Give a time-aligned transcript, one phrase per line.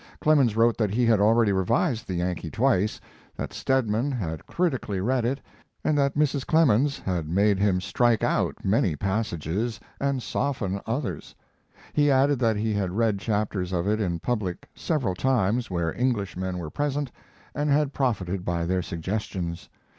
[0.19, 2.99] Clemens wrote that he had already revised the Yankee twice,
[3.35, 5.39] that Stedman had critically read it,
[5.83, 6.43] and that Mrs.
[6.43, 11.35] Clemens had made him strike out many passages and soften others.
[11.93, 16.57] He added that he had read chapters of it in public several times where Englishmen
[16.57, 17.11] were present
[17.53, 19.69] and had profited by their suggestions.